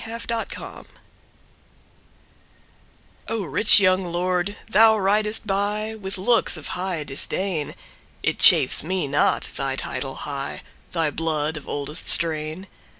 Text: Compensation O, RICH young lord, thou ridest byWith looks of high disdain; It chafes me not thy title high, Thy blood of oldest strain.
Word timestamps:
Compensation 0.03 0.87
O, 3.27 3.43
RICH 3.43 3.79
young 3.79 4.03
lord, 4.03 4.57
thou 4.67 4.97
ridest 4.97 5.45
byWith 5.45 6.17
looks 6.17 6.57
of 6.57 6.69
high 6.69 7.03
disdain; 7.03 7.75
It 8.23 8.39
chafes 8.39 8.81
me 8.81 9.07
not 9.07 9.49
thy 9.55 9.75
title 9.75 10.15
high, 10.15 10.63
Thy 10.91 11.11
blood 11.11 11.55
of 11.55 11.69
oldest 11.69 12.07
strain. 12.07 12.65